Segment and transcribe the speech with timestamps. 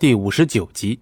[0.00, 0.98] 第五十九集。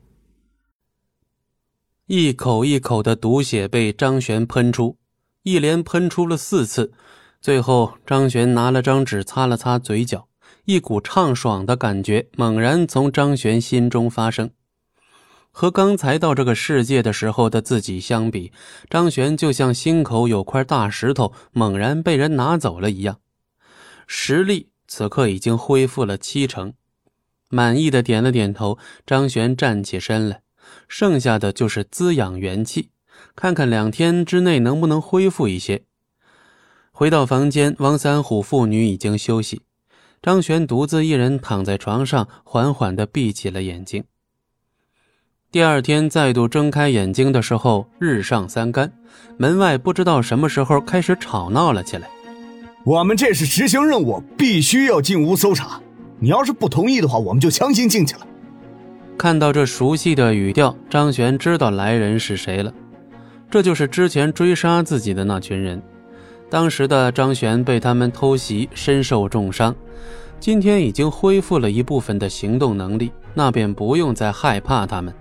[2.06, 4.98] 一口一口的毒血被张璇喷出，
[5.44, 6.92] 一连喷出了四次。
[7.40, 10.26] 最后，张璇拿了张纸擦了擦嘴角，
[10.64, 14.50] 一股畅爽的感觉猛然从张璇心中发生。
[15.52, 18.50] 和刚才到这个世界的时候的自己相比，
[18.90, 23.20] 张璇就像心口有块大石头猛然被人拿走了一样，
[24.08, 26.74] 实力此刻已经恢复了七成。
[27.48, 30.42] 满意的点了点头，张璇站起身来，
[30.86, 32.90] 剩下的就是滋养元气，
[33.34, 35.82] 看看两天之内能不能恢复一些。
[36.92, 39.62] 回到房间，王三虎父女已经休息，
[40.20, 44.04] 张璇独自一人躺在床上，缓缓地闭起了眼睛。
[45.50, 48.92] 第二天再度睁开眼睛的时候，日上三竿，
[49.38, 52.10] 门外不知道什么时候开始吵闹了起来。
[52.84, 55.80] 我们这是执行任务，必须要进屋搜查。
[56.20, 58.26] 你要是不同意的话，我们就强行进去了。
[59.16, 62.72] 看到这熟悉的语调，张璇知道来人是谁了。
[63.50, 65.80] 这就是之前追杀自己的那群人。
[66.50, 69.74] 当时的张璇被他们偷袭，身受重伤，
[70.40, 75.12] 今天已经恢复了一部分的行动能力，那便不用再害怕他们。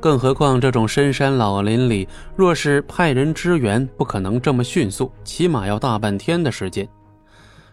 [0.00, 6.88] 更何况这种深山老林里，若是派人支援，不可能这么迅速，起码要大半天的时间。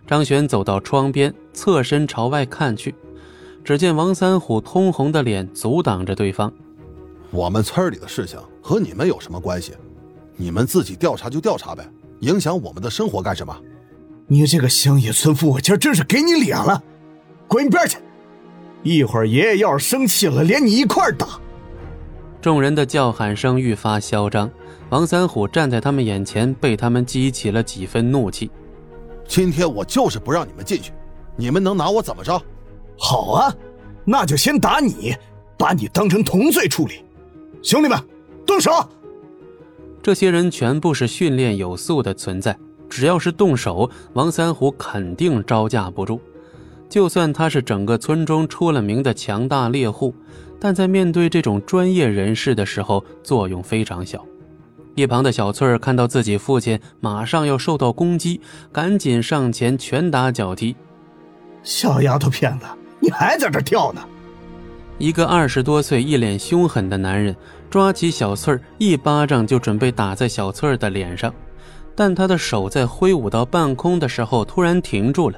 [0.07, 2.95] 张璇走到窗边，侧身朝外看去，
[3.63, 6.51] 只见王三虎通红的脸阻挡着对方。
[7.29, 9.73] 我们村里的事情和你们有什么关系？
[10.37, 11.85] 你们自己调查就调查呗，
[12.21, 13.53] 影响我们的生活干什么？
[14.27, 16.81] 你这个乡野村妇，我今儿真是给你脸了！
[17.47, 17.97] 滚一边去！
[18.83, 21.27] 一会儿爷爷要是生气了，连你一块打！
[22.41, 24.49] 众人的叫喊声愈发嚣张，
[24.89, 28.49] 王三虎站在他们眼前，被他们激起了几分怒气。
[29.27, 30.91] 今天我就是不让你们进去，
[31.35, 32.41] 你们能拿我怎么着？
[32.97, 33.53] 好啊，
[34.05, 35.13] 那就先打你，
[35.57, 37.03] 把你当成同罪处理。
[37.61, 37.99] 兄弟们，
[38.45, 38.71] 动手！
[40.01, 42.57] 这些人全部是训练有素的存在，
[42.89, 46.21] 只要是动手，王三虎肯定招架不住。
[46.87, 50.15] 就算他是整个村中出了名的强大猎户，
[50.57, 54.25] 但在面对这种专业人士的时候，作用非常小。
[54.97, 58.41] 一旁的小翠儿看到自己父亲马上要受到攻击，
[58.71, 60.75] 赶紧上前拳打脚踢。
[61.61, 62.65] 小丫头片子，
[62.99, 64.01] 你还在这跳呢！
[64.97, 67.35] 一个二十多岁、一脸凶狠的男人
[67.69, 71.31] 抓起小翠儿，一巴掌就准备打在小翠儿的脸上，
[71.95, 75.37] 但他的手在挥舞到半空的时候突然停住了。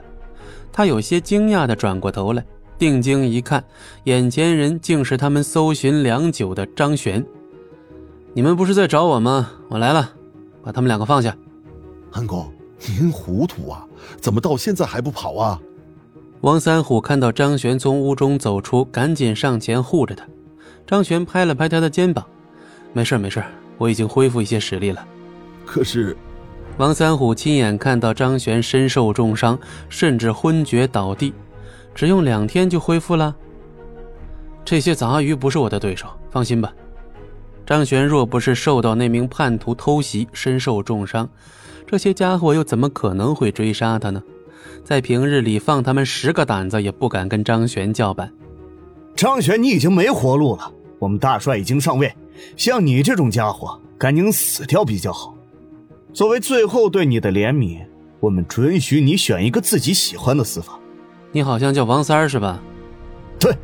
[0.72, 2.42] 他有些惊讶地转过头来，
[2.78, 3.62] 定睛一看，
[4.06, 7.26] 眼前人竟是他们搜寻良久的张璇。
[8.34, 9.52] 你们不是在找我吗？
[9.70, 10.12] 我来了，
[10.64, 11.36] 把他们两个放下。
[12.12, 12.52] 恩公，
[12.88, 13.86] 您糊涂啊？
[14.22, 15.60] 怎么到现在还不跑啊？
[16.42, 20.26] 王三虎看到张璇从屋中走出，赶紧上前护着他。
[20.88, 22.26] 张璇拍了拍他的肩膀
[22.94, 23.44] ：“没事没事，
[23.78, 25.06] 我已经恢复一些实力了。”
[25.66, 26.16] 可是，
[26.78, 31.34] 王三虎亲眼看到张璇身受重伤，甚至昏厥倒地，
[31.94, 33.36] 只用两天就恢复了。
[34.64, 36.72] 这些杂鱼不是我的对手，放心吧。
[37.70, 41.30] 张璇若不是受到那名叛徒偷袭，身受重伤，
[41.86, 44.24] 这些家伙又怎么可能会追杀他呢？
[44.84, 48.34] 在平日里，放他们十个胆子也不敢跟张璇叫板。
[49.16, 50.72] 张璇，你已经没活路了。
[50.98, 52.12] 我们大帅已经上位，
[52.58, 55.36] 像你这种家伙，赶紧死掉比较好。
[56.12, 57.86] 作为最后对你的怜悯，
[58.20, 60.80] 我们准许你选一个自己喜欢的死法。
[61.32, 62.60] 你好像叫王三儿是吧？
[63.40, 63.56] 对，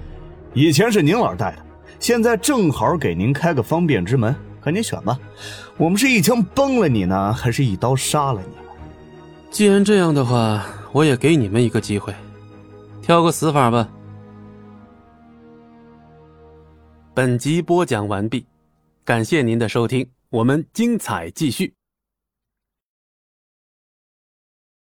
[0.53, 1.65] 以前是您老带的。
[2.05, 5.19] 现在正好给您开个方便之门，赶紧选吧。
[5.75, 8.55] 我们是一枪崩了你呢，还是一刀杀了你？
[9.49, 12.13] 既然这样的话，我也给你们一个机会，
[13.01, 13.89] 挑个死法吧。
[17.15, 18.45] 本集播讲完毕，
[19.03, 21.73] 感谢您的收听，我们精彩继续。